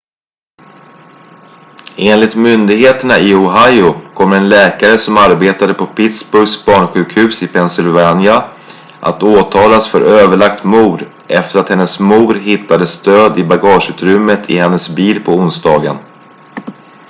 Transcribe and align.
enligt 1.97 2.35
myndigheterna 2.35 3.19
i 3.19 3.35
ohio 3.35 3.93
kommer 4.13 4.35
en 4.37 4.49
läkare 4.49 4.97
som 4.97 5.17
arbetade 5.17 5.73
på 5.73 5.85
pittsburghs 5.85 6.65
barnsjukhus 6.65 7.43
i 7.43 7.47
pennsylvania 7.47 8.49
att 8.99 9.23
åtalas 9.23 9.87
för 9.87 10.01
överlagt 10.01 10.63
mord 10.63 11.05
efter 11.27 11.59
att 11.59 11.69
hennes 11.69 11.99
mor 11.99 12.33
hittades 12.33 13.01
död 13.03 13.39
i 13.39 13.43
bagageutrymmet 13.45 14.49
i 14.49 14.57
hennes 14.57 14.89
bil 14.95 15.23
på 15.23 15.31
onsdagen 15.33 15.97